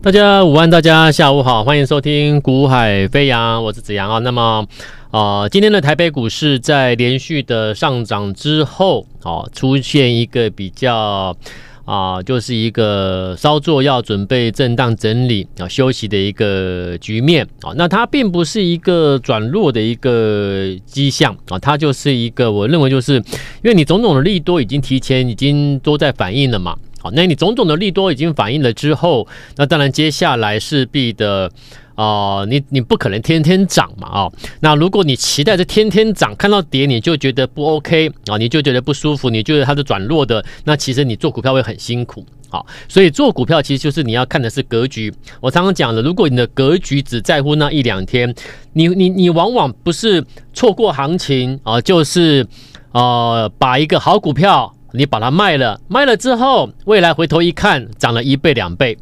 [0.00, 4.20] 大家午安，大家下午好，欢迎收听股海飞扬，我是子阳啊。
[4.20, 4.64] 那么
[5.10, 11.36] 啊、今天的台北股市在连续的上涨之后，啊，出现一个比较
[11.84, 17.72] 啊，就是一个稍作要准备震荡整理啊休息的一个局面啊。
[17.74, 23.22] 那它并不是一个转弱的一个迹象啊，它就是一个我认为就是因
[23.64, 26.76] 为你种种的利多已经提前已经都在反映了嘛。
[27.00, 29.26] 好，那你种种的利多已经反映了之后，
[29.56, 31.48] 那当然接下来势必的，
[31.94, 45.12] 啊、你你不可能天天涨嘛，啊、哦，那如果你期待着天天涨，看到跌你就觉得不 OK 啊，你就觉得不舒服，你觉得它是转弱的，那其实你做股票会很辛苦，好，所以做股票其实就是你要看的是格局。
[45.40, 48.34] 我常常讲了，如果你的格局只在乎那一两天，
[48.72, 52.44] 你你你往往不是错过行情啊，就是
[52.90, 54.74] 呃把一个好股票。
[54.92, 58.98] 你把它卖了，卖了之后，未来回头一看，涨了一倍两倍。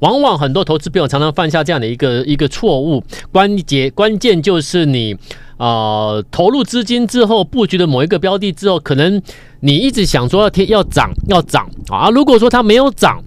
[0.00, 3.04] 往往很多投资朋友常常犯下这样的一个一个错误。
[3.30, 5.16] 关节关键就是你、
[5.58, 9.22] 呃，投入资金之后，布局的某一个标的之后，可能
[9.60, 12.10] 你一直想说要天要涨要涨啊。
[12.10, 13.22] 如果说它没有涨，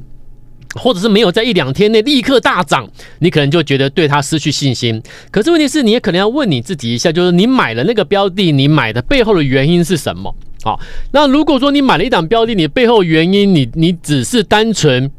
[0.76, 2.88] 或者是没有在一两天内立刻大涨，
[3.20, 5.02] 你可能就觉得对它失去信心。
[5.31, 10.36] 可是问题是你也可能要问你自己一下，就是你买了那个标的，你买的背后的原因是什么？
[10.64, 10.80] 好，
[11.12, 15.09] 那如果说你买了一档标的，你背后原因你你只是单纯，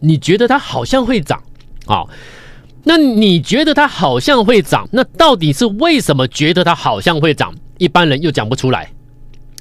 [0.00, 1.42] 你觉得它好像会涨，
[1.86, 2.08] 好，
[2.84, 7.54] 那你觉得它好像会涨，那到底是为什么觉得它好像会涨？
[7.78, 8.91] 一般人又讲不出来，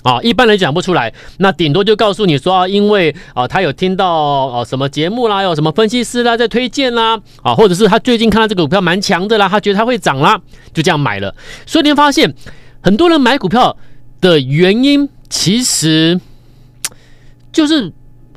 [0.03, 10.39] 啊，一般人讲不出来，那顶多就告诉你说，因为啊，他有听到啊什么节目啦，有什么分析师啦在推荐啦，啊，或者是他最近看到这个股票蛮强的啦，他觉得它会涨啦，
[10.73, 11.35] 就这样买了。
[11.66, 12.33] 所以你会发现，
[12.81, 13.77] 很多人买股票。
[14.22, 16.22] 的原因其实
[17.52, 17.91] 就是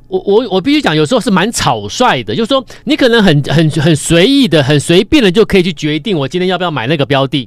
[0.08, 7.46] 我我我必须讲，有时候是蛮草率的，就是说你可能很很很随意的、很随便的就可以去决定我今天要不要买那个标的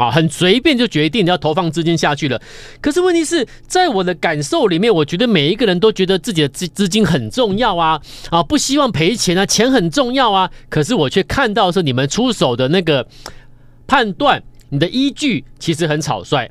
[0.00, 2.40] 啊，很随便就决定要投放资金下去了。
[2.80, 8.00] 可是问题是在我的感受里面，我觉得每一个人都觉得自己的资资金很重要啊
[8.30, 10.50] 啊，不希望赔钱啊，钱很重要啊。
[10.70, 13.06] 可是我却看到是你们出手的那个
[13.86, 16.50] 判断，你的依据其实很草率。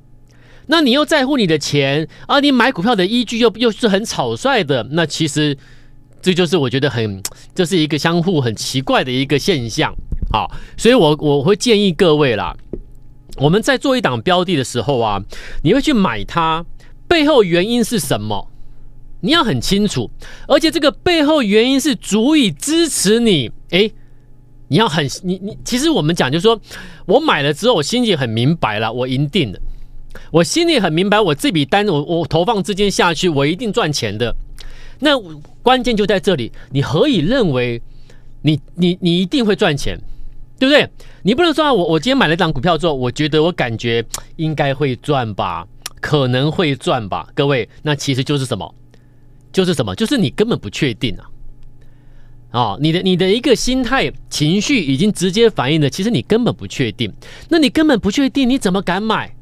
[0.67, 5.57] 那你又在乎你的钱，而你买股票的依据又又是很草率的，那其实
[6.21, 7.23] 这就是我觉得很，
[7.55, 9.91] 这是一个相互很奇怪的一个现象。
[10.31, 12.55] 好，所以我我会建议各位啦，
[13.37, 15.23] 我们在做一档标的的时候啊，
[15.63, 16.65] 你会去买它
[17.07, 18.49] 背后原因是什么？
[19.21, 20.09] 你要很清楚，
[20.47, 23.51] 而且这个背后原因是足以支持你。
[23.71, 23.91] 诶，
[24.69, 26.59] 你要很你你，其实我们讲就是说，
[27.05, 29.59] 我买了之后，我心里很明白了，我赢定了。
[30.31, 34.35] 我心里很明白，我这笔单，我我投放资金下去，我一定赚钱的。
[34.99, 35.19] 那
[35.61, 37.81] 关键就在这里，你何以认为
[38.41, 39.99] 你你你一定会赚钱，
[40.59, 40.87] 对不对？
[41.23, 44.05] 你不能说我我今天买了一档股票之后，我觉得我感觉
[44.35, 45.65] 应该会赚吧，
[46.01, 47.27] 可能会赚吧。
[47.33, 48.75] 各位，那其实就是什么？
[49.51, 49.95] 就是什么？
[49.95, 51.23] 就是你根本不确定啊！
[52.51, 57.11] 啊，你的你的一个心态情绪已经直接反映了，其实你根本不确定。
[57.49, 59.33] 那你根本不确定，你怎么敢买？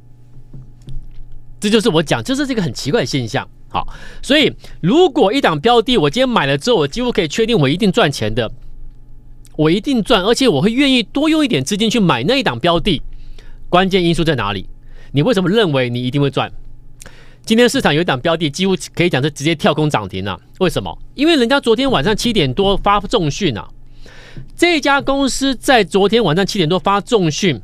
[1.59, 3.47] 这就是我讲，这是这个很奇怪的现象。
[3.69, 3.87] 好，
[4.21, 8.49] 所以如果一档标的我今天买了之后，我几乎可以确定我一定赚钱的，
[9.57, 13.01] 我一定赚，而且我会愿意多用一点资金去买那一档标的。
[13.67, 14.69] 关键因素在哪里？
[15.11, 16.49] 你为什么认为你一定会赚？
[17.43, 20.39] 今天市场有一档标的，几乎可以讲是直接跳空涨停了。
[20.59, 20.97] 为什么？
[21.15, 23.67] 因为人家昨天晚上七点多发重讯啊，
[24.55, 27.59] 这家公司在昨天晚上七点多发重讯，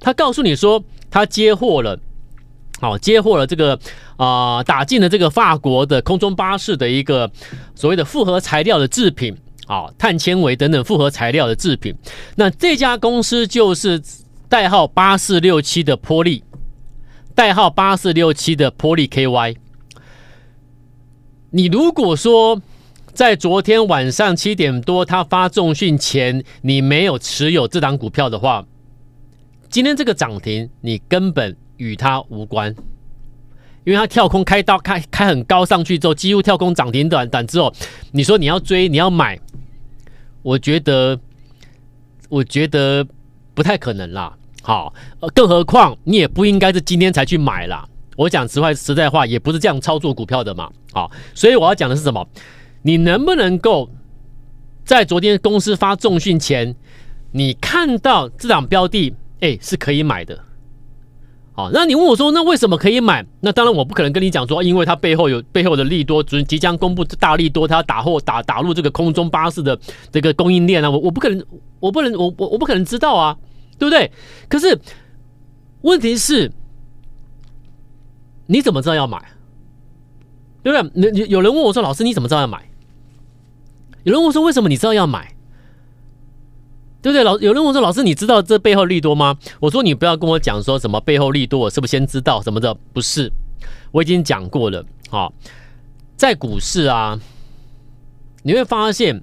[0.00, 0.82] 他告诉你说。
[1.10, 1.98] 他接货了，
[2.80, 3.80] 好，接货了这个
[4.18, 7.30] 啊、打进了这个法国的空中巴士的一个
[7.74, 9.34] 所谓的复合材料的制品，
[9.68, 11.94] 啊，碳纤维等等复合材料的制品。
[12.34, 14.02] 那这家公司就是
[14.48, 16.42] 代号八四六七的波力，
[17.34, 19.56] 代号八四六七的波力 KY。
[21.50, 22.60] 你如果说
[23.12, 28.66] 在昨天晚上七点多他发重讯前，你没有持有这档股票的话，
[29.68, 32.74] 今天这个涨停，你根本与它无关，
[33.84, 37.72] 因为它跳空开刀开开很高上去之后，几乎跳空涨停短短之后，
[38.12, 39.38] 你说你要追你要买，
[40.42, 41.18] 我觉得
[42.28, 43.06] 我觉得
[43.54, 44.34] 不太可能啦。
[44.62, 47.88] 好，呃更何况你也不应该是今天才去买啦。
[48.16, 50.70] 我讲实话实在话，也不是这样操作股票的嘛。
[50.92, 52.28] 好，所以我要讲的是什么？
[52.82, 53.90] 你能不能够
[54.84, 56.74] 在昨天公司发重讯前，
[57.32, 59.14] 你看到这档标的？
[59.40, 60.38] 哎，是可以买的，
[61.58, 63.26] 好，那你问我说，那为什么可以买？
[63.40, 69.76] 那当然我不可能跟你讲说，因为它背后有背后的利多，即即将公布大利多，它要打货打打入这个空中巴士的
[70.12, 71.44] 这个供应链啊，我我不可能，
[71.80, 73.36] 我不能，我我我不可能知道啊，
[73.76, 74.08] 对不对？
[74.48, 74.80] 可是
[75.80, 76.48] 问题是，
[78.46, 79.20] 你怎么知道要买？
[80.62, 81.10] 对不对？
[81.10, 82.70] 你你有人问我说，老师你怎么知道要买？
[84.04, 85.34] 有人问我说，为什么你知道要买？
[87.00, 87.22] 对不对？
[87.22, 92.74] 老有人问我说：“老师，你知道这背后利多吗？”我说：“你不要跟我讲说什么背后利多，我是不是先知道什么的？
[92.92, 93.30] 不是，
[93.92, 94.84] 我已经讲过了。
[95.08, 95.32] 好，
[96.16, 97.20] 在股市啊，
[98.42, 99.22] 你会发现，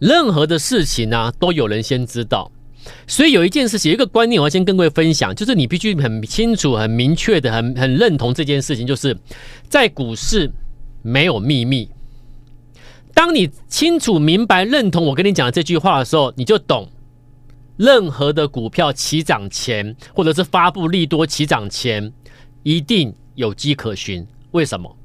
[0.00, 2.50] 任何的事情啊，都有人先知道。
[3.06, 9.16] 所以有一件事情，一个观念，我要先跟各位分享，就是你必须很清楚、很明确的、很很认同这件事情，就是
[9.68, 10.50] 在股市
[11.02, 11.88] 没有秘密。”
[13.20, 16.88] 当你清楚明白认同我跟你讲的这句话的时候，你就懂，
[17.76, 22.14] 任何的股票起涨前，或者是发布利多起涨前，
[22.62, 24.26] 一定有迹可循。
[24.52, 24.96] 为什么？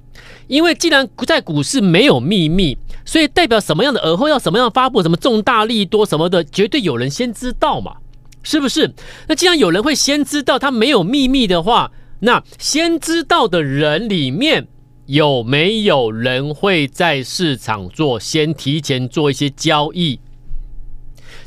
[0.48, 7.98] 因为既然在股市没有秘密，所以代表什么样的而后要什么样发布什么重大利多什么的，绝对有人先知道嘛，
[8.44, 8.94] 是不是？
[9.28, 11.92] 那既然有人会先知道，他没有秘密的话，
[12.22, 14.70] 那先知道的人里面。
[15.06, 20.20] 有没有人会在市场做先提前做一些交易？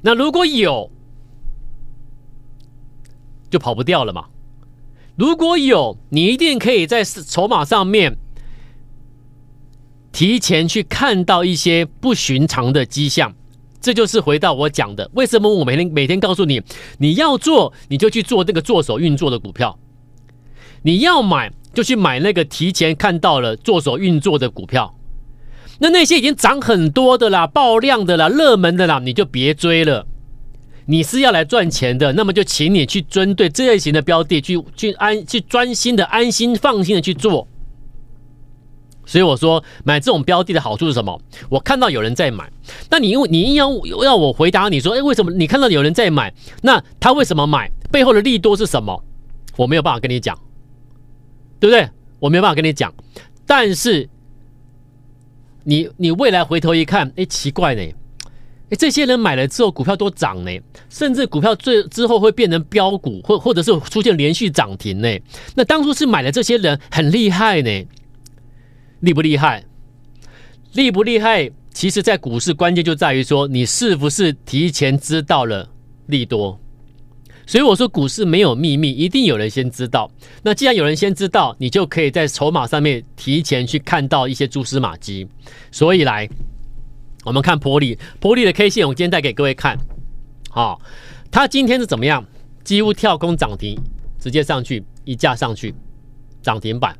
[0.03, 0.93] 那如果有，
[3.51, 4.27] 就跑不掉了嘛。
[5.17, 8.17] 如果有，你一定可以在筹码上面
[10.13, 13.35] 提前去看到一些不寻常的迹象。
[13.81, 16.63] 这就是回到我讲的，为什么我每天每天告诉你，
[16.99, 19.77] 你要做你就去做这个做手运作的股票，
[20.83, 21.53] 你要买。
[21.79, 24.97] 就去买那个提前看到了做手运作的股票，
[25.79, 30.05] 那那些已经涨很多的啦、爆量的啦、热门的啦，你就别追了。
[30.87, 37.47] 你是要来赚钱的，那么就请你去针对这类型的标的去去安去专心的安心放心的去做。
[39.07, 41.21] 所以我说买这种标的的好处是什么？
[41.49, 42.51] 我看到有人在买，
[42.91, 43.71] 那你因为你硬要
[44.03, 46.35] 要我回答你说，哎，为什么你看到有人在买？
[46.63, 47.71] 那他为什么买？
[47.93, 49.05] 背后的利多是什么？
[49.57, 50.37] 我没有办法跟你讲。
[51.61, 51.89] 对不对？
[52.19, 52.93] 我没办法跟你讲，
[53.47, 54.09] 但是
[55.65, 57.83] 你你未来回头一看，哎，奇怪呢，
[58.71, 60.51] 哎，这些人买了之后，股票都涨呢，
[60.89, 65.09] 甚至股票最之后会变成标股，或或者是出现连续涨停呢。
[65.55, 67.87] 那当初是买的这些人很厉害呢，
[69.01, 69.65] 厉不厉害？
[70.73, 71.51] 厉不厉害？
[71.73, 75.71] 其实，在股市关键就在于说，你是不是提前知道了
[76.07, 76.59] 利多。
[77.49, 80.11] 所以我说，股市没有秘密，一定有人先知道。
[80.43, 85.27] 那既然有人先知道，你就可以在筹码上面提前去看到一些蛛丝马迹。
[85.73, 86.29] 所以来，
[87.25, 89.79] 我们看玻璃，玻璃的 K 线，我今天带给各位看。
[90.51, 90.79] 好，
[91.31, 92.23] 它今天是怎么样？
[92.63, 93.81] 几乎跳空涨停，
[94.21, 95.75] 直接上去一架上去
[96.43, 96.95] 涨停板。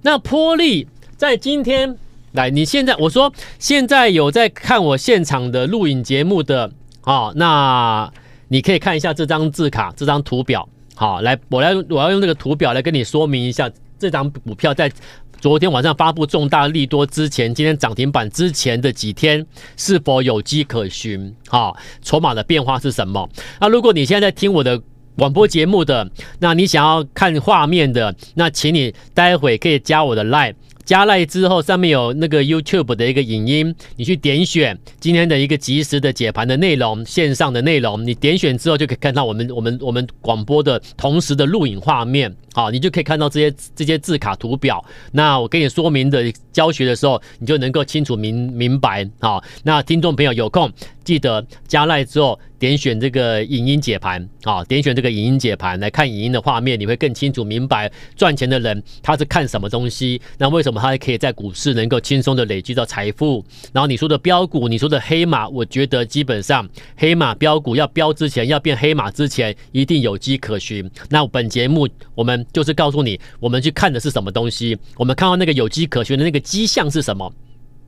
[0.00, 0.86] 那玻璃
[1.16, 1.98] 在今天
[2.30, 6.70] 来，你现在我说现在有在看我现场的录影节目的
[7.00, 8.12] 啊，那。
[8.52, 10.68] 你可以看一下这张字卡，这张图表。
[10.94, 14.92] 好，来，我来，我要用这个图表来跟你说明一下，这张股票在
[15.40, 19.46] 昨天晚上发布重大利多之前，今天涨停板之前的几天
[19.78, 21.34] 是否有迹可循？
[21.48, 23.26] 好，筹码的变化是什么？
[23.58, 24.78] 那如果你现在在听我的
[25.16, 26.06] 广播节目的，
[26.38, 30.54] 那你想要看画面的，那请你待会可以加我的 Line。
[30.84, 44.84] 加赖之后，上面有那个 YouTube 的一个影音，你去点选今天的一个即时的解盘的内容，线上的内容，你点选之后就可以看到我们我们我们广播的同时的录影画面，好，你就可以看到这些这些字卡图表。
[45.12, 50.70] 那我给你说明的教学的时候，你就能够清楚明明白，好，那听众朋友有空
[51.04, 52.38] 记得加赖之后。
[52.62, 63.44] 点选这个影音解盘啊，点选这个影音解盘来看影音的画面，你会更清楚明白赚钱的人他是看什么东西，那为什么他可以在股市能够轻松的累积到财富？
[63.72, 66.64] 然后你说的标股，你说的黑马，我觉得基本上
[66.96, 70.88] 黑马标股要标之前，要变黑马之前，一定有迹可循。
[71.10, 77.34] 那本节目我们就是告诉你，我们去看的是什么东西，我们看到那个有迹可循的那个迹象是什么，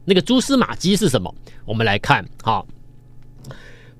[0.05, 1.33] 那个蛛丝马迹是什么，
[1.65, 2.67] 我们来看好。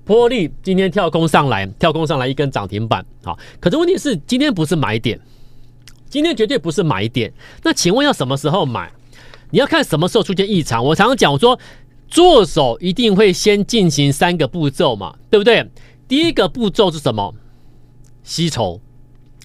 [0.05, 5.19] 波丽今天跳空上来，跳空上来一根涨停板，好，可是问题是今天不是买点，
[6.07, 7.33] 今天绝对不是买点。
[7.63, 8.91] 那请问要什么时候买？
[9.49, 10.83] 你要看什么时候出现异常。
[10.83, 11.57] 我常常讲，我说
[12.07, 15.67] 做手一定会先进行三个步骤嘛，对不对？
[16.07, 17.33] 第一个步骤是什么？
[18.23, 18.79] 吸筹，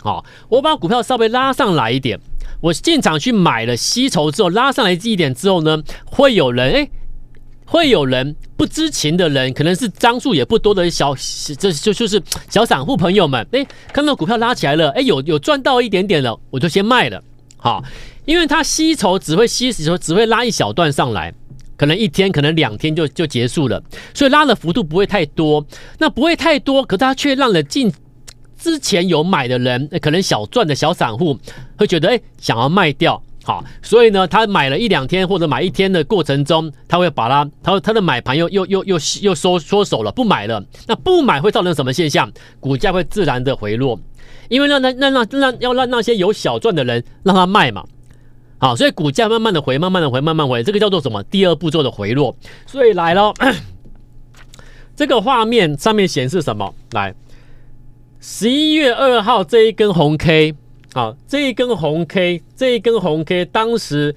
[0.03, 2.21] 好，我把股票稍微拉上来一点，
[2.61, 6.91] 我进场去买了吸筹之后，拉上来一点之后呢，会有人诶
[7.71, 11.15] 会有人不知情的人，可能是张数也不多的小，
[11.57, 17.23] 这就就是小散户朋友们，哎，看到股票拉起来了，哎，有有赚到一点点了，我就先卖了，
[17.57, 17.81] 好，
[18.25, 21.33] 因为它吸筹只会吸时候只会拉一小段上来，
[21.77, 23.81] 可能一天，可能两天就就结束了，
[24.13, 25.65] 所以拉的幅度不会太多，
[25.99, 27.93] 那不会太多，可是它却让了进
[28.59, 31.39] 之前有买的人，可能小赚的小散户
[31.79, 33.23] 会觉得，哎，想要卖掉。
[33.43, 40.63] 好，所以呢，他买了一两天或者买一天的过程中，他会把它，他他的买盘又又又又又收缩手了，不买了。
[40.87, 42.31] 那不买会造成什么现象？
[42.61, 43.99] 股价会自然的回落，
[44.51, 47.83] 因为让那那让让要让那些有小赚的人让他卖嘛。
[48.59, 51.23] 好，所以股价慢慢的回，慢慢的回，慢慢回，这个叫做什么？
[51.25, 52.37] 第二步骤的回落。
[52.67, 53.33] 所以来了，
[54.95, 56.75] 这个画面上面显示什么？
[56.93, 57.15] 来，
[58.21, 60.55] 十一月二号这一根红 K。
[60.93, 64.17] 好，这一根红 K，这一根红 K，当时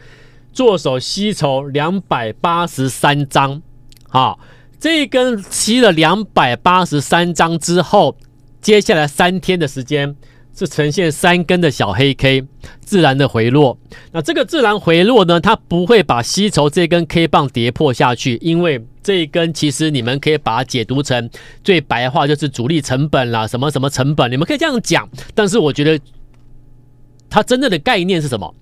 [0.52, 3.62] 做手吸筹两百八十三张，
[4.10, 4.40] 好，
[4.80, 8.16] 这一根吸了两百八十三张之后，
[8.60, 10.16] 接下来三天的时间
[10.58, 12.44] 是呈现三根的小黑 K，
[12.82, 13.78] 自然的回落。
[14.12, 21.30] 那这个自然回落呢，它不会把吸筹这根 K 棒跌破下去，因为这一根其实你们可以把它解读成
[21.64, 25.08] 最白话就是主力成本啦，什么什么成本，你们可以这样讲。
[25.36, 26.04] 但是我觉得。
[27.34, 28.54] 它真正的概念是什么？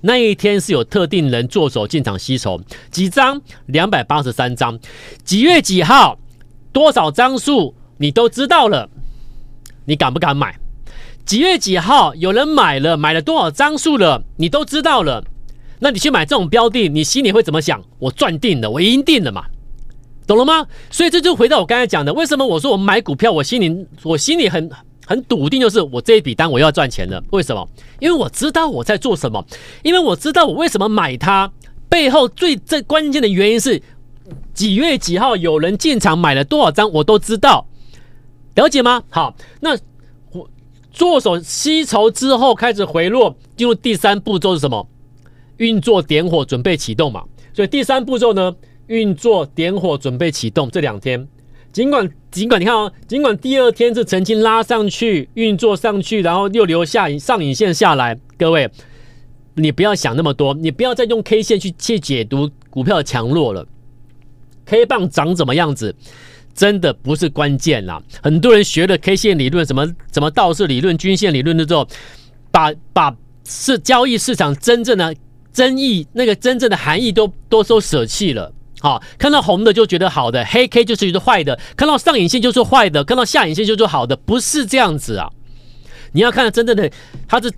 [0.00, 4.76] 那一天是有特定人做手进场吸筹几张，两百八十三张，
[5.22, 6.18] 几月几号，
[6.72, 8.90] 多少张数你都知道了，
[9.84, 10.58] 你敢不敢买？
[11.24, 15.22] 几月几号有人买了，买了多少张数了，你都知道了，
[15.78, 17.80] 那你去买这种标的，你心里会怎么想？
[18.00, 19.44] 我赚定了，我赢定了嘛，
[20.26, 20.66] 懂了吗？
[20.90, 24.68] 所以这就回到我刚才讲的，为什么我说我买股票，我心里我心里很。
[25.06, 27.22] 很笃定，就是我这一笔单我要赚钱了。
[27.30, 27.66] 为什么？
[28.00, 29.42] 因为我知道我在做什么，
[29.82, 31.50] 因为我知道我为什么买它。
[31.88, 33.80] 背后最最关键的原因是
[34.52, 37.68] 几月几号有人进场买了多少张，我都知道。
[38.56, 39.04] 了解吗？
[39.08, 39.78] 好，那
[40.32, 40.50] 我
[40.90, 44.88] 做手吸筹之后开始回落，进入第三步骤是什么？
[45.58, 47.22] 运作点火准备启动嘛。
[47.54, 48.54] 所以第三步骤呢，
[48.88, 51.28] 运作点火准备启动这两天。
[51.76, 58.70] 尽管尽管你看哦，尽管第二天是曾经拉上去运作上去，然后又留下上影线下来，各位，
[59.56, 63.66] 你不要想那么多，你不要再用 K 线去去解读股票的强弱了。
[64.64, 65.94] K 棒长怎么样子，
[66.54, 68.02] 真的不是关键啦。
[68.22, 71.86] 很多人学了 K 线理论，什么什么道氏理论、均线理论的时候，
[72.50, 73.14] 把把
[73.44, 75.14] 是交易市场真正的
[75.52, 78.50] 争议那个真正的含义都都都舍弃了。
[78.80, 85.28] 好，看到红的就觉得好的，黑 K 就是觉得坏的；看到上影线就是坏的，看到下影线就是好的，不是这样子啊！
[86.12, 86.90] 你要看到真正的，
[87.26, 87.50] 它是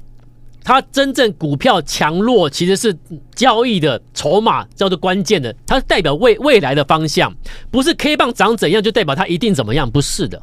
[0.63, 2.97] 它真正股票强弱其实是
[3.35, 7.35] 交易的筹码叫做关键的，它是代表未未来的方向，
[7.71, 10.41] 不是 K 棒长怎样就代表它一定怎么样，不是的，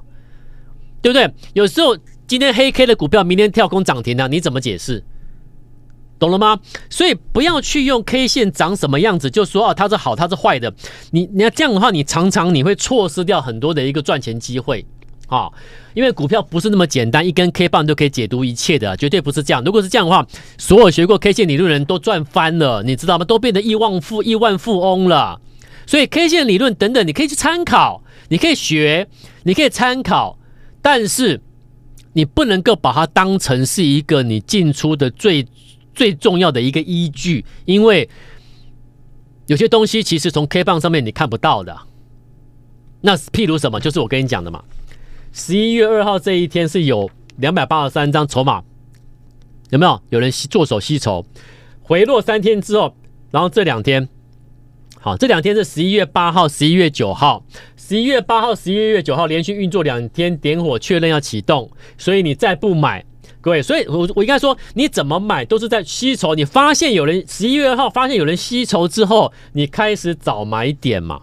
[1.01, 1.34] 对不对？
[1.53, 5.03] 有时候今天黑 K 的股票明天跳空涨停了，你怎么解释？
[6.17, 6.57] 懂了吗？
[6.89, 10.74] 所以不要去用 K 线长什么样子就说哦，它是好，它是坏的。
[11.12, 14.86] 你你要这样的话，你常常你会错失掉很多的一个赚钱机会
[15.27, 15.50] 啊！
[15.93, 19.63] 因为股票不是那么简单，一根 K 棒就可以解读一切的，绝对不是这样。
[19.63, 20.25] 如果是这样的话，
[20.57, 23.25] 所有学过 K 线理论的人都赚翻了，你知道吗？
[23.25, 25.41] 都变得亿万富亿万富翁了。
[25.86, 29.07] 所以 K 线理论等等，你可以去参考，你可以学，
[29.43, 30.38] 你可以参考，
[30.81, 31.41] 但是
[32.13, 35.45] 你不能够把它当成是一个你进出的最。
[35.95, 38.07] 最重要的一个依据，因为
[39.47, 41.75] 有些东西其实从 K 棒上面你看不到的。
[43.01, 44.63] 那譬如什么，就是我跟你讲的嘛。
[45.31, 48.63] 十一月二号这一天是有两百八十三张筹码，
[49.69, 50.01] 有没有？
[50.09, 51.25] 有人吸做手吸筹，
[51.81, 52.95] 回落三天之后，
[53.31, 54.07] 然后这两天，
[54.99, 57.45] 好，这两天是十一月八号、十一月九号。
[57.77, 63.05] 十一月八号、十一月九号连续运作两天，点火确认要启动，所以你再不买。
[63.45, 66.33] 各位，所以我我应该说，你怎么买都是在吸筹。
[66.33, 71.21] 你发现有人十一月二号发现有人吸筹之后，你开始找买点嘛，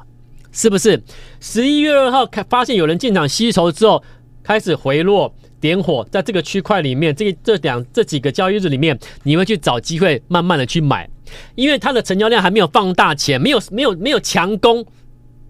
[0.52, 1.02] 是不是？
[1.40, 4.04] 十一月二号开发现有人进场吸筹之后，
[4.44, 11.10] 开始回落点火，在这个区块里面，这这两这几个交易日里面，你会去找机会慢慢的去买，
[11.56, 14.86] 因为它的成交量还没有放大前，没有没有没有强攻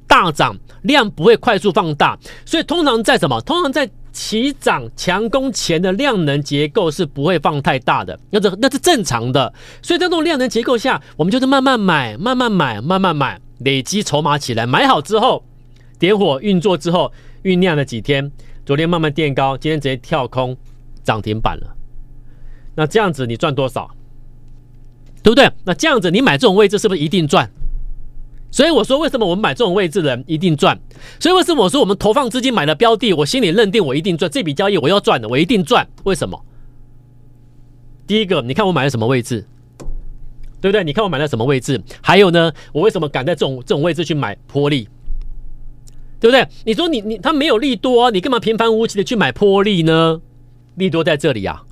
[0.07, 3.39] 大涨，量不会快速放大，所以通常在什么？
[3.43, 3.91] 通常在。
[4.13, 9.53] 起涨强攻前的量能结构是不会放太大的，那这那是正常的。
[9.83, 14.67] 所以在这种量能结构下，我们就是慢慢买，慢慢买，慢慢买，累积筹码起来。
[14.67, 15.45] 买好之后，
[15.99, 18.31] 点火运作之后，酝酿了几天，
[18.67, 20.57] 昨天慢慢垫高，今天直接跳空
[21.03, 21.75] 涨停板了。
[22.75, 23.91] 那这样子你赚多少？
[25.23, 25.51] 对不对？
[25.65, 27.51] 那这样子你买这种位置是不是一定赚？
[28.53, 30.79] 所以我说，为什么我们买这种位置的人一定赚？
[31.19, 35.89] 所以为什么我说我们投放资金买的标的，我心里认定我一定赚，这笔交易我要赚的，我一定赚。
[36.05, 36.45] 为什么？
[38.07, 39.47] 第一个，你看我买了什么位置，
[40.61, 40.85] 对不对？
[40.85, 41.83] 你看我买了什么位置？
[42.03, 44.87] 还有呢，我为什么敢在这种这种位置去买波丽？
[46.21, 46.47] 对不对？
[46.67, 50.21] 你说你你他没有利多，啊你干嘛平凡无奇的去买波丽呢？
[50.75, 51.65] 利多在这里啊！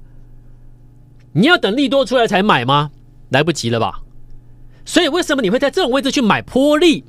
[1.32, 2.90] 你要等利多出来才买吗？
[3.28, 4.00] 来不及了吧？
[4.84, 7.04] 所以为什么你会在这种位置去买波利？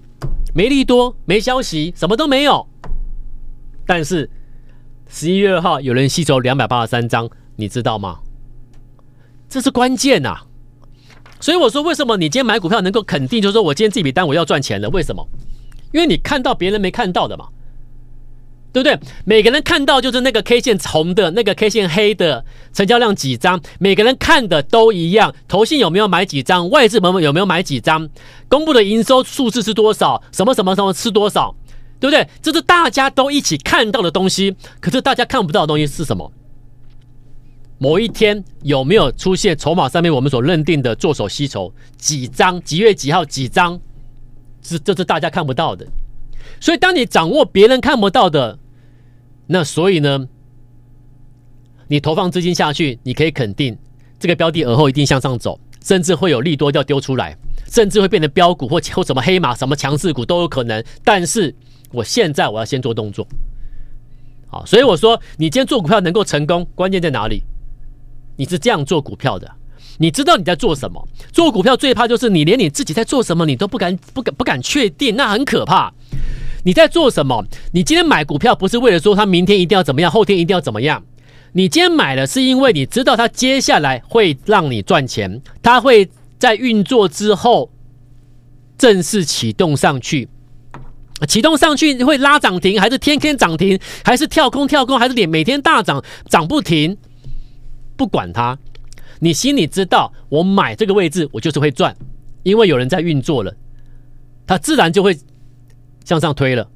[0.53, 2.67] 没利多，没消息，什么都没有。
[3.85, 4.29] 但是
[5.09, 8.19] 十一月二号有人吸走两百八十三张，你知道吗？
[9.49, 10.41] 这是关键呐！
[11.39, 14.89] 所以我说，为什么你今天买股票能够肯定，就是说我今天这笔单我要赚钱了？
[14.89, 15.27] 为什么？
[15.91, 17.47] 因为你看到别人没看到的嘛。
[18.73, 18.97] 对不对？
[19.25, 25.35] 每个人看到就是那个 K 线红的，那个 K 线黑的，成交量几张，每个人看的都一样。
[25.45, 26.69] 投信有没有买几张？
[26.69, 28.07] 外资有没有没有买几张？
[28.47, 30.23] 公布的营收数字是多少？
[30.31, 31.53] 什么什么什么是多少？
[31.99, 32.25] 对不对？
[32.41, 34.55] 这是大家都一起看到的东西。
[34.79, 36.31] 可是大家看不到的东西是什么？
[37.77, 42.61] 某一天有没有出现筹码上面我们所认定的做手吸筹几张？
[42.63, 43.77] 几月几号几张？
[44.63, 45.85] 是这是大家看不到的。
[46.61, 48.57] 所以当你掌握别人看不到的。
[49.53, 50.25] 那所以呢，
[51.89, 53.77] 你投放资金下去，你可以肯定
[54.17, 57.37] 这个标的而后一定向上走，甚至会有利多要丢出来，
[57.69, 60.81] 甚至会变成标股或或什么黑马、什么强势股都有可能。
[61.03, 61.53] 但是
[61.91, 63.27] 我现在我要先做动作，
[64.47, 67.43] 好，所以我说你今天做股票能够成功，关键在哪里？
[68.37, 69.51] 你是这样做股票的，
[69.97, 71.05] 你知道你在做什么？
[71.33, 75.93] 做股票最怕就是你连你自己在做什么你都不敢、不敢、不敢确定，那很可怕。
[76.63, 77.43] 你在做什么？
[77.71, 81.03] 你今天买股票不是为了说它明天一定要怎么样，后天一定要怎么样？
[81.53, 87.71] 你今天买了是因为你知道它接下来会让你赚钱，它会在运作之后
[88.77, 90.29] 正式启动上去，
[91.27, 96.95] 启动上去会拉涨停，还是天天涨停，还是跳空跳空，还是点每天大涨涨不停？
[97.97, 98.57] 不管它，
[99.19, 101.95] 你心里知道，我买这个位置我就是会赚，
[102.43, 103.53] 因为有人在运作了，
[104.45, 105.17] 它自然就会。
[106.03, 106.67] 向上推了，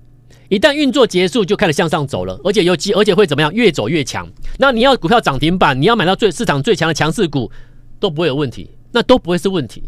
[0.49, 3.51] 一旦运作结束，就开始向上走了，而且有机，而且会怎么样？
[3.53, 4.27] 越走越强。
[4.59, 7.51] 那你要股票涨停板，你要买到最市场最强的强势股，
[7.99, 9.83] 都不会有问题，那都不会是问题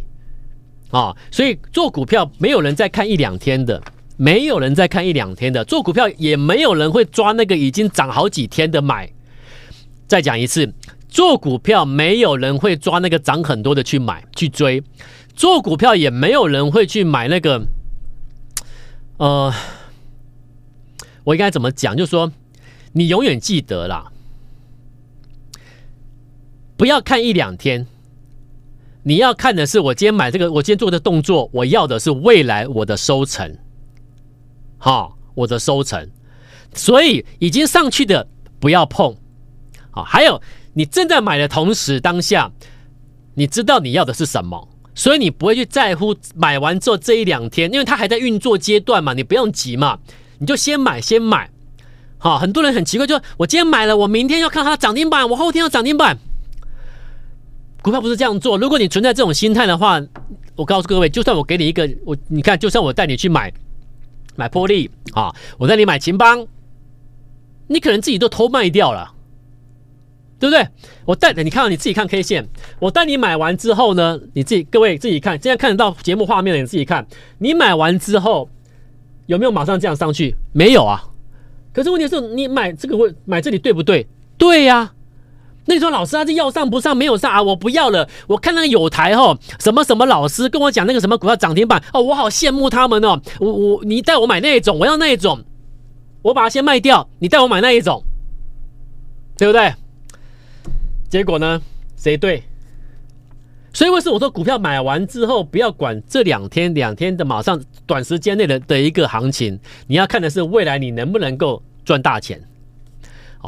[0.89, 1.15] 啊。
[1.31, 3.81] 所以做股票没有人在看一两天的，
[4.17, 9.09] 没有人在看一两天的，做股票也没有人会抓那个已经涨好几天的买。
[10.07, 10.73] 再讲一次，
[11.07, 14.81] 做股票没有人会抓那个涨很多的去买去追，
[15.35, 17.61] 做股票也没有人会去买那个。
[19.17, 19.51] 呃，
[21.23, 21.97] 我应该怎么讲？
[21.97, 22.31] 就是说，
[22.91, 24.11] 你永远记得啦，
[26.77, 27.87] 不要看一两天，
[29.03, 33.57] 你要看的是我今天买这个，我今天做的动作，我要的是未来我的收成，
[34.77, 36.09] 好，我的收成。
[36.75, 38.27] 所以已经上去的
[38.59, 39.17] 不要碰，
[39.89, 40.39] 好，还有
[40.73, 42.51] 你正在买的同时，当下
[43.33, 44.69] 你知道你要的是什么。
[44.97, 49.99] 所以你不会去在乎买完之后这一两天，因为它还在运作阶段嘛，你不用急嘛，
[50.39, 51.51] 你就先买先买。
[52.17, 56.17] 好，很多人很奇怪，就我今天买了，我明天要看它涨停板，我后天要涨停板。
[57.83, 60.01] 股票不是这样做，如果你存在这种心态的话，
[60.55, 63.53] 我告诉各位，就算我给你一个我，你看，就算我带你去买
[64.35, 66.47] 买波丽啊，我带你买勤邦，
[67.67, 69.13] 你可能自己都偷卖掉了。
[70.39, 70.67] 对不对？
[71.05, 72.47] 我带你看到你自己看 K 线，
[72.79, 77.05] 我带你买完之后呢，你自己各位自己看，现在看得到节目画面的，你自己看，
[77.39, 78.49] 你买完之后
[79.25, 80.35] 有没有马上这样上去？
[80.53, 81.03] 没有啊。
[81.73, 84.07] 可是问题是，你买这个位买这里对不对？
[84.37, 84.93] 对呀、
[85.65, 87.41] 那你说老师啊，这要上不上没有上啊？
[87.41, 88.07] 我不要了。
[88.27, 93.19] 我看那个有台哈，什么什么老师跟我讲那个什么股票涨停板哦，我好羡慕他们哦。
[93.39, 95.43] 我我你带我买那一种，我要那一种，
[96.21, 98.03] 我把它先卖掉，你带我买那一种，
[99.37, 99.73] 对不对？
[101.09, 101.61] 结果呢？
[101.95, 102.43] 谁对？
[103.73, 112.41] 所以为什么我说股票买完之后不要管这两天两天的马上短时间内的的一个行情，你要看的是未来你能不能够赚大钱。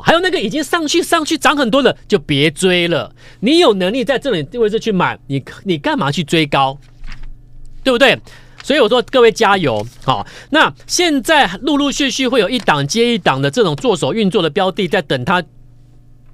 [0.03, 3.13] 还有那个已经上去上去涨很多的就别追了。
[3.39, 6.77] 你有能力在这里位置去买，你你干嘛去追高？
[7.83, 8.17] 对不对？
[8.63, 9.85] 所以我说各位加油！
[10.05, 15.43] 好，那现在陆陆续续会有一档接一档的这种做手运作的标的在等它。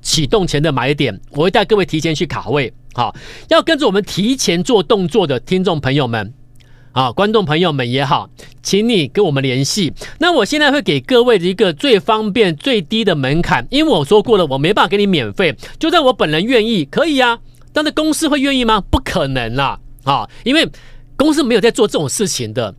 [0.06, 2.72] 启动前的买点，我会带各位提前去卡位。
[2.94, 3.14] 好，
[3.50, 6.32] 要跟着我们提前做动作的听众朋友们，
[6.92, 8.30] 啊，观众朋友们也好，
[8.62, 9.92] 请你跟我们联系。
[10.20, 15.56] 那我现在会给各位一个最方便、最低的门槛，因为我说过了，我没办法给你免费。
[15.80, 17.40] 就算我本人愿意，可以啊，
[17.74, 18.80] 但是公司会愿意吗？
[18.80, 20.70] 不可能啦，啊，因为
[21.18, 22.76] 公司没有在做这种事情的。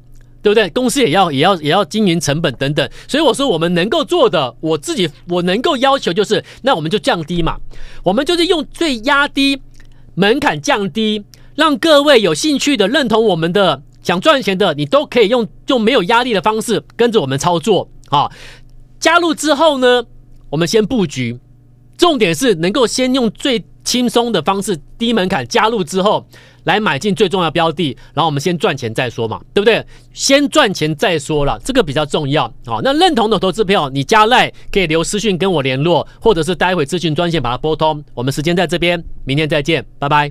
[0.46, 0.70] 对不对？
[0.70, 7.56] 公司也要也要也要经营成本等等，所以我说我们能够做的，我自己我能够要求就是，那我们就降低嘛，
[8.04, 9.60] 我们就是用最压低
[10.14, 11.24] 门槛降低，
[11.56, 18.30] 让各位有兴趣的、认同我们的、想赚钱的，你都可以用用没有压力的方式跟着我们操作啊。
[19.00, 20.04] 加入之后呢，
[20.50, 21.40] 我们先布局，
[21.98, 26.24] 重点是能够先用最轻松的方式、低门槛加入之后，
[26.66, 29.84] 来买进最重要标的，然后我们先赚钱再说嘛，对不对？
[30.12, 32.52] 先赚钱再说了，这个比较重要。
[32.66, 38.04] 好，那认同的投资票，你加赖可以留私讯跟我联络，或者是待会咨询专线把它拨通。
[38.14, 40.30] 我们时间在这边，明天再见，拜拜。